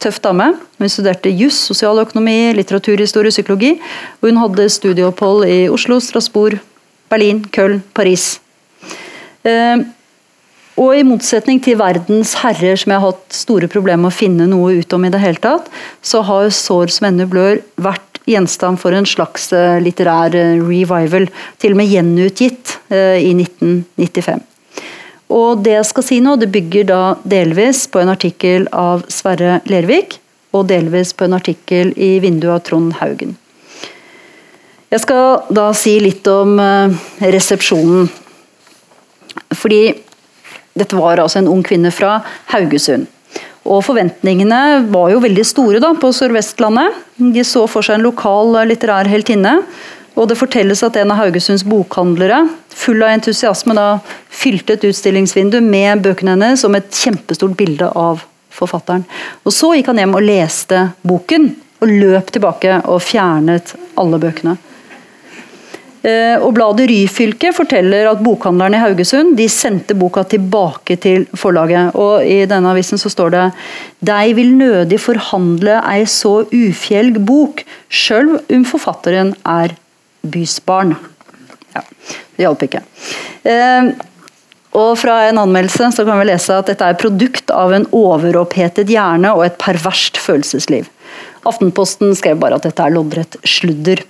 [0.00, 0.54] tøff dame.
[0.78, 3.80] Hun studerte juss, sosialøkonomi, litteraturhistorie, psykologi.
[4.20, 6.60] Og hun hadde studieopphold i Oslo, Strasbourg,
[7.10, 8.40] Berlin, Köln, Paris.
[9.44, 9.82] Eh,
[10.80, 14.46] og i motsetning til verdens herrer, som jeg har hatt store problemer med å finne
[14.48, 15.68] noe ut om i det hele tatt,
[16.00, 21.28] så har 'Sår som ennå blør' vært gjenstand for en slags eh, litterær eh, revival.
[21.58, 24.40] Til og med gjenutgitt eh, i 1995.
[25.30, 29.60] Og det jeg skal si nå, det bygger da delvis på en artikkel av Sverre
[29.70, 30.18] Lervik,
[30.52, 33.36] og delvis på en artikkel i vinduet av Trond Haugen.
[34.90, 36.58] Jeg skal da si litt om
[37.22, 38.08] resepsjonen.
[39.54, 39.94] Fordi
[40.80, 42.18] dette var altså en ung kvinne fra
[42.54, 43.06] Haugesund.
[43.70, 46.96] Og Forventningene var jo veldig store da, på Sør-Vestlandet.
[47.20, 49.58] De så for seg en lokal litterær heltinne.
[50.18, 52.42] Og det fortelles at en av Haugesunds bokhandlere
[52.80, 53.86] full av entusiasme da
[54.32, 58.24] fylte et utstillingsvindu med bøkene hennes som et kjempestort bilde av
[58.54, 59.04] forfatteren.
[59.44, 64.58] Og Så gikk han hjem og leste boken, og løp tilbake og fjernet alle bøkene.
[66.00, 71.94] Eh, og Bladet Ryfylke forteller at bokhandlerne i Haugesund de sendte boka tilbake til forlaget.
[71.94, 73.46] og I denne avisen så står det
[74.00, 79.76] «Dei vil nødig forhandle ei så ufjelg bok, sjøl om forfatteren er
[80.24, 80.96] bysbarn».
[81.76, 81.84] Ja,
[82.36, 82.80] det hjalp ikke.
[83.44, 83.92] Eh,
[84.70, 88.90] Og fra en anmeldelse så kan vi lese at dette er produkt av en overopphetet
[88.92, 90.86] hjerne og et perverst følelsesliv.
[91.42, 94.04] Aftenposten skrev bare at dette er loddrett sludder.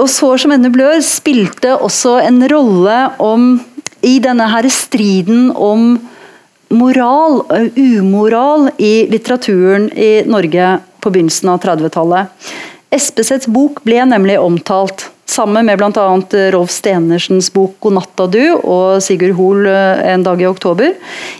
[0.00, 3.60] Og 'Sår som ender blør' spilte også en rolle om,
[4.00, 5.98] i denne her striden om
[6.72, 7.42] moral,
[7.76, 12.32] umoral, i litteraturen i Norge på begynnelsen av 30-tallet.
[12.90, 16.06] Espesets bok ble nemlig omtalt, sammen med bl.a.
[16.50, 20.96] Rolf Stenersens bok 'God natta du' og Sigurd Hoel eh, 'En dag i oktober',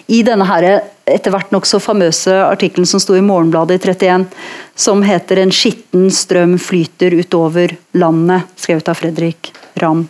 [0.07, 0.66] i denne her
[1.11, 4.26] etter hvert nokså famøse artikkelen som sto i Morgenbladet i 31,
[4.74, 10.09] som heter 'En skitten strøm flyter utover landet', skrevet av Fredrik Ramm.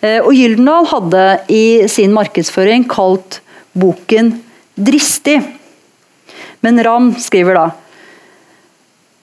[0.00, 3.40] Eh, og Gyldendal hadde i sin markedsføring kalt
[3.72, 4.34] boken
[4.76, 5.54] 'dristig'.
[6.60, 7.70] Men Ramm skriver da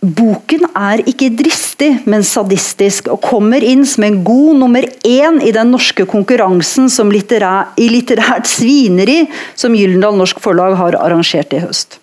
[0.05, 5.53] Boken er ikke dristig, men sadistisk, og kommer inn som en god nummer én i
[5.55, 9.23] den norske konkurransen litterær, i litterært svineri
[9.55, 11.97] som Gyldendal Norsk Forlag har arrangert i høst.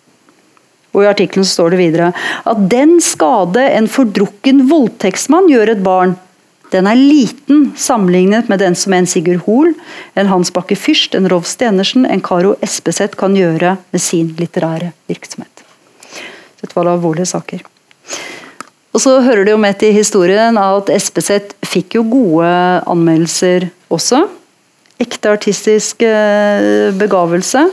[0.93, 2.11] Og I artikkelen står det videre
[2.45, 6.17] at den skade en fordrukken voldtektsmann gjør et barn,
[6.73, 9.75] den er liten sammenlignet med den som en Sigurd Hoel,
[10.17, 14.95] en Hans Bakke Fyrst, en Rolf Stenersen, en Karo Espeseth kan gjøre med sin litterære
[15.11, 15.67] virksomhet.
[16.63, 17.67] Dette var alvorlige saker.
[18.93, 22.49] Og så hører det jo med til historien at Espeseth fikk jo gode
[22.93, 24.27] anmeldelser også.
[25.01, 27.65] Ekte artistisk eh, begavelse.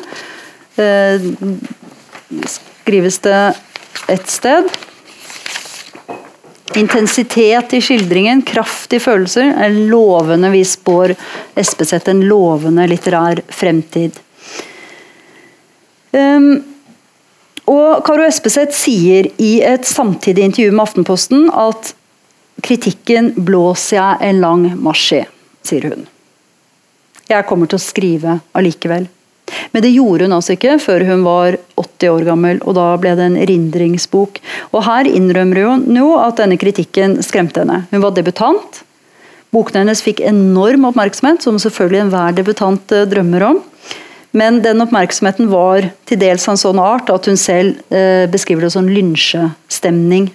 [0.80, 1.28] Eh,
[2.48, 3.42] skrives det
[4.10, 4.70] et sted.
[6.80, 11.16] Intensitet i skildringen, kraft i følelser, er lovende vi spår
[11.58, 14.20] Espeseth en lovende litterær fremtid.
[16.14, 16.62] Um,
[17.70, 21.94] og Karo Espeseth sier i et samtidig intervju med Aftenposten at
[22.66, 25.22] kritikken blåser jeg en lang marsj i,
[25.66, 26.08] sier hun.
[27.30, 29.06] Jeg kommer til å skrive allikevel.
[29.74, 33.16] Men det gjorde hun altså ikke før hun var 80 år gammel, og da ble
[33.18, 34.42] det en erindringsbok.
[34.74, 37.84] Og her innrømmer hun nå at denne kritikken skremte henne.
[37.94, 38.84] Hun var debutant.
[39.54, 43.62] Boken hennes fikk enorm oppmerksomhet, som selvfølgelig enhver debutant eh, drømmer om.
[44.32, 48.68] Men den oppmerksomheten var til dels av en sånn art at hun selv eh, beskriver
[48.68, 50.30] det som lynsjestemning.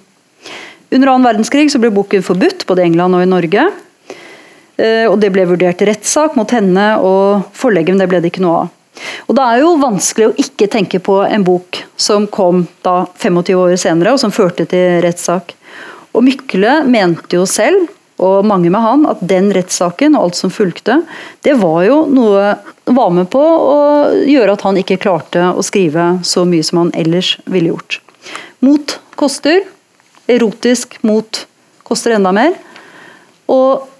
[0.94, 3.66] Under annen verdenskrig ble boken forbudt, både i England og i Norge.
[4.76, 8.44] Eh, og Det ble vurdert rettssak mot henne og forlegget, men det ble det ikke
[8.44, 8.72] noe av.
[9.26, 13.58] Og Det er jo vanskelig å ikke tenke på en bok som kom da 25
[13.58, 15.54] år senere, og som førte til rettssak.
[16.14, 17.88] Og Mykle mente jo selv
[18.24, 21.00] og mange med han, at den rettssaken og alt som fulgte,
[21.44, 22.54] det var jo noe
[22.84, 23.78] var med på å
[24.28, 28.00] gjøre at han ikke klarte å skrive så mye som han ellers ville gjort.
[28.64, 29.64] Mot koster.
[30.30, 31.42] Erotisk mot
[31.84, 32.54] koster enda mer.
[33.52, 33.90] Og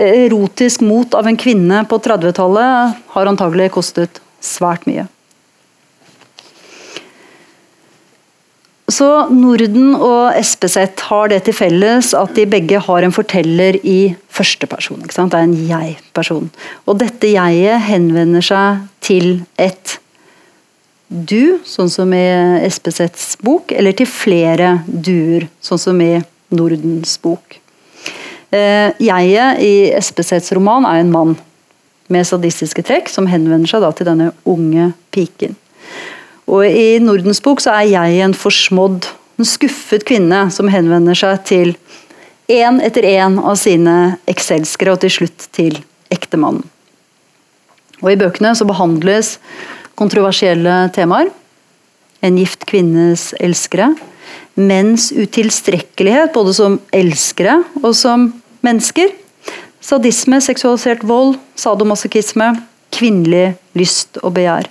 [0.00, 5.06] erotisk mot av en kvinne på 30-tallet har antagelig kostet svært mye.
[8.86, 10.76] Så Norden og SPZ
[11.08, 15.00] har det til felles at de begge har en forteller i første person.
[15.02, 16.50] Det er en jeg-person.
[16.86, 19.98] Og dette jeget henvender seg til et
[21.08, 22.26] du, sånn som i
[22.66, 26.16] SPZs bok, eller til flere duer, sånn som i
[26.54, 27.58] Nordens bok.
[28.54, 31.36] Eh, jeget i SPZs roman er en mann
[32.10, 35.58] med sadistiske trekk, som henvender seg til denne unge piken.
[36.46, 41.42] Og I Nordens bok så er jeg en forsmådd, en skuffet kvinne som henvender seg
[41.48, 41.74] til
[42.52, 45.80] én etter én av sine ekselskere, og til slutt til
[46.14, 46.62] ektemannen.
[48.04, 49.36] Og I bøkene så behandles
[49.98, 51.32] kontroversielle temaer.
[52.22, 53.90] En gift kvinnes elskere.
[54.56, 58.30] Menns utilstrekkelighet, både som elskere og som
[58.66, 59.10] mennesker.
[59.80, 62.52] Sadisme, seksualisert vold, sadomasochisme,
[62.94, 64.70] kvinnelig lyst og begjær.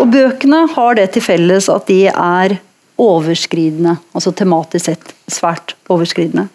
[0.00, 2.56] Og Bøkene har det til felles at de er
[3.02, 6.48] overskridende, altså tematisk sett svært overskridende.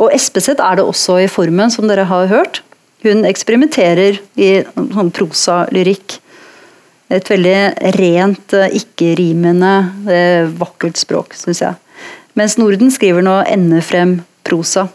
[0.00, 2.62] Og Espeseth er det også i formen, som dere har hørt.
[3.02, 6.18] Hun eksperimenterer i sånn prosalyrikk.
[7.12, 7.56] Et veldig
[7.98, 9.72] rent, ikke-rimende,
[10.08, 11.74] eh, vakkert språk, syns jeg.
[12.34, 14.88] Mens Norden skriver nå endefrem prosa.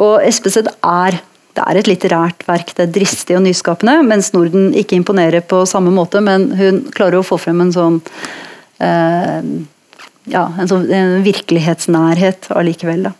[0.00, 1.20] Og Espeseth er
[1.56, 2.72] det er et litterært verk.
[2.76, 7.20] Det er dristig og nyskapende, mens Norden ikke imponerer på samme måte, men hun klarer
[7.20, 7.98] å få frem en sånn
[8.78, 9.40] eh,
[10.30, 10.86] ja, en sånn
[11.24, 13.10] virkelighetsnærhet allikevel.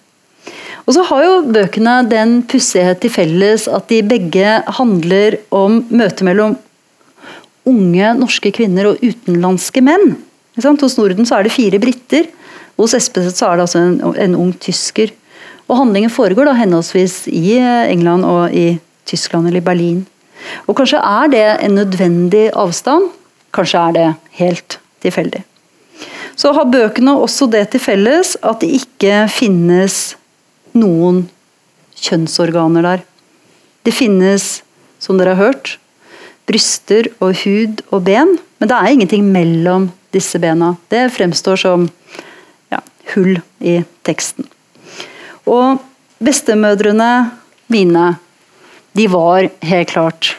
[0.87, 6.25] Og så har jo bøkene den pussighet til felles at de begge handler om møtet
[6.27, 6.57] mellom
[7.69, 10.17] unge norske kvinner og utenlandske menn.
[10.57, 12.29] Hos Norden så er det fire briter.
[12.81, 15.13] Hos Espeseth så er det altså en, en ung tysker.
[15.71, 20.01] Og Handlingen foregår da henholdsvis i England og i Tyskland eller i Berlin.
[20.67, 23.11] Og kanskje er det en nødvendig avstand,
[23.55, 24.09] kanskje er det
[24.41, 25.45] helt tilfeldig.
[26.35, 30.17] Så har bøkene også det til felles at det ikke finnes
[30.75, 31.27] noen
[32.01, 33.05] kjønnsorganer der.
[33.87, 34.63] Det finnes,
[34.99, 35.77] som dere har hørt,
[36.51, 40.75] bryster og hud og ben, men det er ingenting mellom disse bena.
[40.91, 41.87] Det fremstår som
[42.73, 42.81] ja,
[43.15, 44.49] hull i teksten.
[45.49, 45.81] Og
[46.21, 47.13] bestemødrene
[47.73, 48.11] mine
[48.99, 50.35] de var helt klart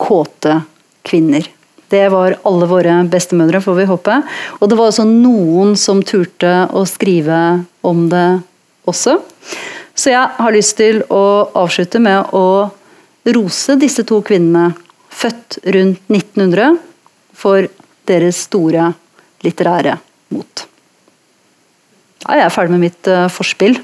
[0.00, 0.60] kåte
[1.06, 1.46] kvinner.
[1.90, 4.16] Det var alle våre bestemødre, får vi håpe.
[4.58, 7.40] Og det var også noen som turte å skrive
[7.86, 8.26] om det
[8.90, 9.18] også.
[9.96, 12.68] Så jeg har lyst til å avslutte med å
[13.36, 14.74] rose disse to kvinnene,
[15.10, 16.76] født rundt 1900,
[17.36, 17.68] for
[18.06, 18.90] deres store
[19.44, 19.96] litterære
[20.34, 20.66] mot.
[22.22, 23.78] Da er jeg ferdig med mitt uh, forspill.